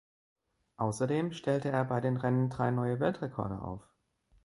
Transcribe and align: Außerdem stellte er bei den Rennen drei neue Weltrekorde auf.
Außerdem 0.77 1.31
stellte 1.31 1.69
er 1.69 1.85
bei 1.85 2.01
den 2.01 2.17
Rennen 2.17 2.49
drei 2.49 2.71
neue 2.71 2.99
Weltrekorde 2.99 3.61
auf. 3.61 3.83